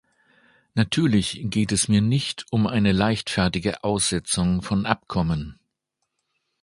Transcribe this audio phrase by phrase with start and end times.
[0.73, 5.59] Natürlich geht es mir nicht um eine leichtfertige Aussetzung von Abkommen.